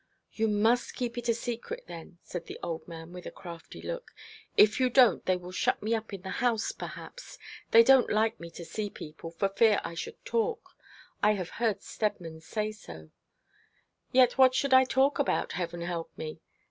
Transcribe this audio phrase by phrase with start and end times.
[0.33, 4.15] 'You must keep it a secret, then,' said the old man, with a crafty look.
[4.57, 7.37] 'If you don't they will shut me up in the house, perhaps.
[7.69, 10.75] They don't like me to see people, for fear I should talk.
[11.21, 13.11] I have heard Steadman say so.
[14.11, 16.39] Yet what should I talk about, heaven help me?